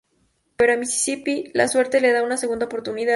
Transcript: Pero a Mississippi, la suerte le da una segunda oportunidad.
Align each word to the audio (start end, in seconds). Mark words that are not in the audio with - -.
Pero 0.55 0.73
a 0.73 0.77
Mississippi, 0.77 1.51
la 1.53 1.67
suerte 1.67 2.01
le 2.01 2.11
da 2.11 2.23
una 2.23 2.35
segunda 2.35 2.65
oportunidad. 2.65 3.09